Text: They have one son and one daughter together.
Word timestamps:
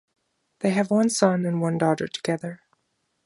They 0.61 0.71
have 0.71 0.89
one 0.89 1.09
son 1.11 1.45
and 1.45 1.61
one 1.61 1.77
daughter 1.77 2.07
together. 2.07 2.61